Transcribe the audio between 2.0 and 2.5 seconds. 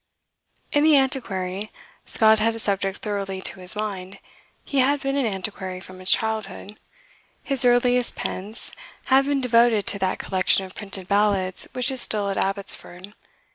Scott